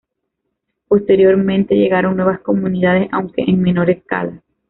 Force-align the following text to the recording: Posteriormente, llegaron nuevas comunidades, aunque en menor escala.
Posteriormente, 0.87 1.75
llegaron 1.75 2.15
nuevas 2.17 2.39
comunidades, 2.39 3.07
aunque 3.11 3.43
en 3.43 3.61
menor 3.61 3.91
escala. 3.91 4.41